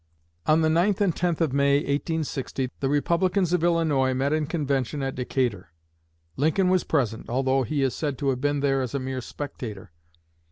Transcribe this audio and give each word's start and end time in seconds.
On 0.47 0.61
the 0.61 0.67
9th 0.67 0.99
and 0.99 1.15
10th 1.15 1.41
of 1.41 1.53
May, 1.53 1.75
1860, 1.75 2.71
the 2.79 2.89
Republicans 2.89 3.53
of 3.53 3.63
Illinois 3.63 4.15
met 4.15 4.33
in 4.33 4.47
convention 4.47 5.03
at 5.03 5.13
Decatur. 5.13 5.67
Lincoln 6.37 6.69
was 6.69 6.83
present, 6.83 7.29
although 7.29 7.61
he 7.61 7.83
is 7.83 7.93
said 7.93 8.17
to 8.17 8.29
have 8.29 8.41
been 8.41 8.61
there 8.61 8.81
as 8.81 8.95
a 8.95 8.99
mere 8.99 9.21
spectator. 9.21 9.91